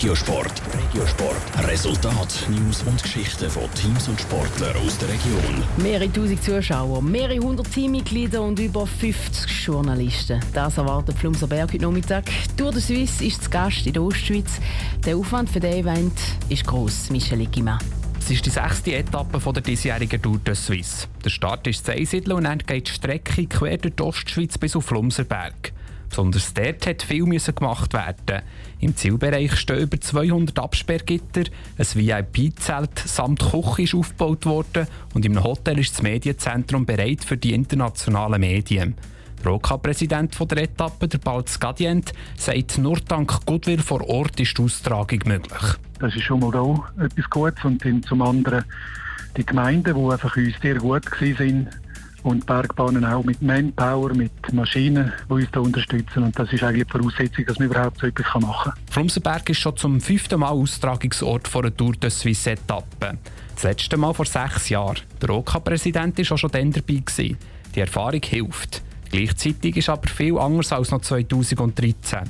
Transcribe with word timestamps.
Regiosport. 0.00 0.62
Regiosport. 0.72 1.68
Resultat, 1.68 2.46
News 2.48 2.82
und 2.84 3.02
Geschichten 3.02 3.50
von 3.50 3.64
Teams 3.74 4.08
und 4.08 4.18
Sportlern 4.18 4.74
aus 4.78 4.96
der 4.96 5.10
Region. 5.10 5.62
Mehrere 5.76 6.10
tausend 6.10 6.42
Zuschauer, 6.42 7.02
mehrere 7.02 7.38
hundert 7.38 7.70
Teammitglieder 7.70 8.40
und 8.40 8.58
über 8.58 8.86
50 8.86 9.66
Journalisten. 9.66 10.40
Das 10.54 10.78
erwartet 10.78 11.18
Flumser 11.18 11.46
Berg 11.46 11.74
heute 11.74 11.82
Nachmittag. 11.82 12.30
Tour 12.56 12.72
de 12.72 12.80
Suisse 12.80 13.22
ist 13.22 13.44
zu 13.44 13.50
Gast 13.50 13.86
in 13.86 13.92
der 13.92 14.02
Ostschweiz. 14.02 14.58
Der 15.04 15.18
Aufwand 15.18 15.50
für 15.50 15.60
den 15.60 15.74
Event 15.74 16.18
ist 16.48 16.66
gross, 16.66 17.10
Michel 17.10 17.42
Igima. 17.42 17.78
Es 18.18 18.30
ist 18.30 18.46
die 18.46 18.50
sechste 18.50 18.94
Etappe 18.94 19.38
der 19.52 19.62
diesjährigen 19.62 20.22
Tour 20.22 20.38
de 20.38 20.54
Suisse. 20.54 21.08
Der 21.22 21.28
Start 21.28 21.66
ist 21.66 21.86
in 21.90 21.98
Einsiedeln 21.98 22.38
und 22.38 22.44
dann 22.44 22.60
geht 22.60 22.88
die 22.88 22.92
Strecke 22.92 23.46
quer 23.46 23.76
durch 23.76 23.96
die 23.96 24.02
Ostschweiz 24.02 24.56
bis 24.56 24.74
auf 24.74 24.86
Flumserberg. 24.86 25.74
Besonders 26.10 26.52
dort 26.52 26.86
hat 26.86 27.02
viel 27.02 27.24
gemacht 27.24 27.94
werden. 27.94 28.42
Im 28.80 28.96
Zielbereich 28.96 29.56
stehen 29.56 29.78
über 29.78 30.00
200 30.00 30.58
Absperrgitter, 30.58 31.44
ein 31.78 31.86
VIP-Zelt 31.94 32.98
samt 32.98 33.40
Küche 33.40 33.82
ist 33.82 33.94
aufgebaut 33.94 34.44
worden 34.44 34.88
und 35.14 35.24
im 35.24 35.42
Hotel 35.42 35.78
ist 35.78 35.92
das 35.92 36.02
Medienzentrum 36.02 36.84
bereit 36.84 37.24
für 37.24 37.36
die 37.36 37.54
internationalen 37.54 38.40
Medien. 38.40 38.96
Der 39.44 39.52
OK-Präsident 39.52 40.36
der 40.50 40.64
Etappe, 40.64 41.06
der 41.06 41.18
Balz 41.18 41.58
Gadient, 41.60 42.12
sagt, 42.36 42.78
nur 42.78 42.98
dank 43.00 43.46
Goodwill 43.46 43.78
vor 43.78 44.06
Ort 44.08 44.38
ist 44.40 44.58
die 44.58 44.62
Austragung 44.62 45.20
möglich. 45.24 45.62
Das 46.00 46.14
ist 46.14 46.24
schon 46.24 46.40
mal 46.40 46.54
auch 46.56 46.84
etwas 46.98 47.30
Gutes. 47.30 47.64
Und 47.64 48.04
zum 48.04 48.20
anderen 48.20 48.64
die 49.36 49.46
Gemeinden, 49.46 49.94
die 49.94 50.12
einfach 50.12 50.36
uns 50.36 50.54
sehr 50.60 50.74
gut 50.74 51.10
waren 51.10 51.68
und 52.22 52.46
Bergbahnen 52.46 53.04
auch 53.04 53.24
mit 53.24 53.40
Manpower, 53.42 54.14
mit 54.14 54.30
Maschinen, 54.52 55.12
die 55.28 55.32
uns 55.32 55.48
da 55.52 55.60
unterstützen. 55.60 56.24
Und 56.24 56.38
das 56.38 56.52
ist 56.52 56.62
eigentlich 56.62 56.86
die 56.86 56.98
Voraussetzung, 56.98 57.44
dass 57.46 57.58
man 57.58 57.68
überhaupt 57.68 57.98
so 57.98 58.06
etwas 58.06 58.26
machen 58.40 58.72
kann. 58.72 58.82
Flumsenberg 58.90 59.48
ist 59.50 59.58
schon 59.58 59.76
zum 59.76 60.00
fünften 60.00 60.40
Mal 60.40 60.48
Austragungsort 60.48 61.48
von 61.48 61.64
einer 61.64 61.76
Tour 61.76 61.92
de 61.92 62.10
Suisse 62.10 62.50
Etappe. 62.50 63.18
Das 63.54 63.62
letzte 63.64 63.96
Mal 63.96 64.14
vor 64.14 64.26
sechs 64.26 64.68
Jahren. 64.68 64.98
Der 65.20 65.30
OK-Präsident 65.30 66.18
OK 66.18 66.30
war 66.30 66.34
auch 66.34 66.38
schon 66.38 66.50
dann 66.50 66.72
dabei. 66.72 66.94
Gewesen. 66.94 67.38
Die 67.74 67.80
Erfahrung 67.80 68.22
hilft. 68.24 68.82
Gleichzeitig 69.10 69.76
ist 69.76 69.88
aber 69.88 70.08
viel 70.08 70.38
anders 70.38 70.72
als 70.72 70.90
noch 70.90 71.02
2013. 71.02 72.20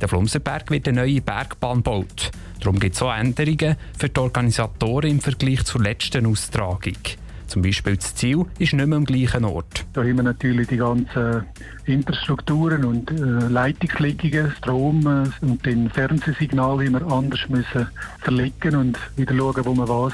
Der 0.00 0.08
Flumsenberg 0.08 0.70
wird 0.70 0.88
eine 0.88 1.02
neue 1.02 1.20
Bergbahn 1.20 1.78
gebaut. 1.78 2.30
Darum 2.60 2.78
gibt 2.78 2.94
es 2.94 3.02
auch 3.02 3.14
Änderungen 3.14 3.76
für 3.98 4.08
die 4.08 4.20
Organisatoren 4.20 5.10
im 5.10 5.20
Vergleich 5.20 5.64
zur 5.64 5.82
letzten 5.82 6.26
Austragung. 6.26 6.96
Zum 7.50 7.62
Beispiel 7.62 7.96
das 7.96 8.14
Ziel 8.14 8.44
ist 8.60 8.74
nicht 8.74 8.86
mehr 8.86 8.96
am 8.96 9.04
gleichen 9.04 9.44
Ort. 9.44 9.84
Da 9.92 10.02
haben 10.02 10.14
wir 10.14 10.22
natürlich 10.22 10.68
die 10.68 10.76
ganzen 10.76 11.44
Infrastrukturen 11.84 12.84
und 12.84 13.10
äh, 13.10 13.48
Leitungslegungen, 13.48 14.52
Strom 14.52 15.04
äh, 15.04 15.44
und 15.44 15.66
den 15.66 15.90
Fernsehsignal 15.90 16.80
immer 16.86 17.02
anders 17.10 17.40
müssen 17.48 17.88
verlegen 18.20 18.76
und 18.76 18.98
wieder 19.16 19.34
schauen, 19.34 19.64
wo 19.64 19.74
man 19.74 19.88
was 19.88 20.12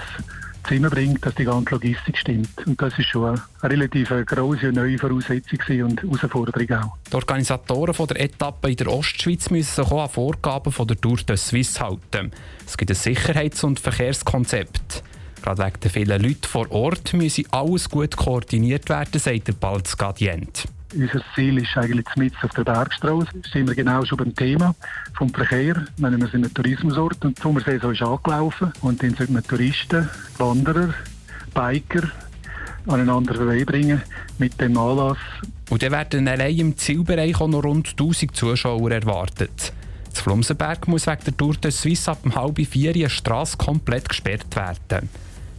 zusammenbringt, 0.66 1.26
dass 1.26 1.34
die 1.34 1.44
ganze 1.44 1.72
Logistik 1.72 2.16
stimmt. 2.16 2.66
Und 2.66 2.80
das 2.80 2.98
ist 2.98 3.08
schon 3.08 3.38
eine 3.60 3.70
relativ 3.70 4.08
grosse 4.24 4.72
neue 4.72 4.96
Voraussetzung 4.96 5.82
und 5.84 6.02
Herausforderung 6.02 6.70
auch. 6.72 6.96
Die 7.10 7.16
Organisatoren 7.16 7.92
von 7.92 8.06
der 8.06 8.18
Etappe 8.18 8.70
in 8.70 8.76
der 8.76 8.90
Ostschweiz 8.90 9.50
müssen 9.50 9.84
sich 9.84 9.92
auch 9.92 10.04
an 10.04 10.08
Vorgaben 10.08 10.72
von 10.72 10.86
der 10.86 10.98
Tour 10.98 11.18
de 11.18 11.36
Suisse 11.36 11.80
halten. 11.80 12.32
Es 12.66 12.78
gibt 12.78 12.90
ein 12.90 12.96
Sicherheits- 12.96 13.62
und 13.62 13.78
Verkehrskonzept. 13.78 15.04
Gerade 15.46 15.62
wegen 15.62 15.80
der 15.80 15.90
vielen 15.92 16.22
Leute 16.22 16.48
vor 16.48 16.68
Ort 16.72 17.14
müsse 17.14 17.44
alles 17.52 17.88
gut 17.88 18.16
koordiniert 18.16 18.88
werden, 18.88 19.20
sagt 19.20 19.46
der 19.46 19.52
Balz 19.52 19.96
Gadient. 19.96 20.64
Unser 20.92 21.22
Ziel 21.36 21.58
ist 21.58 21.76
eigentlich 21.76 22.04
mit 22.16 22.32
auf 22.42 22.50
der 22.50 22.64
Bergstraße. 22.64 23.28
Da 23.32 23.48
sind 23.52 23.68
wir 23.68 23.76
genau 23.76 24.04
schon 24.04 24.18
beim 24.18 24.34
Thema 24.34 24.74
vom 25.14 25.32
Verkehr. 25.32 25.86
wir 25.98 26.10
sind 26.26 26.46
ein 26.46 26.52
Tourismusort 26.52 27.24
und 27.24 27.38
die 27.38 27.42
Sommersaison 27.42 27.92
ist 27.92 28.02
angelaufen. 28.02 28.72
Und 28.80 29.00
dann 29.00 29.14
sollten 29.14 29.34
wir 29.34 29.42
Touristen, 29.44 30.08
Wanderer, 30.38 30.92
Biker 31.54 32.10
an 32.88 33.00
einen 33.00 33.10
anderen 33.10 33.48
Weg 33.48 33.66
bringen 33.66 34.02
mit 34.38 34.60
dem 34.60 34.76
Anlass. 34.76 35.18
Und 35.70 35.80
dann 35.80 35.92
werden 35.92 36.26
allein 36.26 36.58
im 36.58 36.76
Zielbereich 36.76 37.40
auch 37.40 37.46
noch 37.46 37.62
rund 37.62 37.90
1000 37.90 38.34
Zuschauer 38.34 38.90
erwartet. 38.90 39.72
Das 40.10 40.22
Flumsenberg 40.22 40.88
muss 40.88 41.06
wegen 41.06 41.22
der 41.24 41.36
Tour 41.36 41.54
de 41.54 41.70
Suisse 41.70 42.10
ab 42.10 42.18
halb 42.34 42.58
vier 42.66 42.92
eine 42.96 43.08
Straße 43.08 43.56
komplett 43.56 44.08
gesperrt 44.08 44.56
werden. 44.56 45.08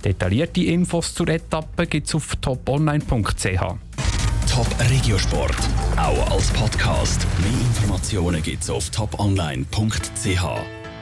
Detaillierte 0.04 0.64
Infos 0.64 1.14
zur 1.14 1.28
Etappe 1.30 1.88
gibt 1.88 2.08
es 2.08 2.16
auf 2.16 2.36
toponline.ch. 2.38 3.62
Top 4.50 4.68
Regiosport, 4.90 5.58
auch 5.98 6.32
als 6.32 6.50
Podcast. 6.52 7.26
Mehr 7.40 7.52
Informationen 7.52 8.42
gibt 8.42 8.64
es 8.64 8.70
auf 8.70 8.90
toponline.ch. 8.90 10.87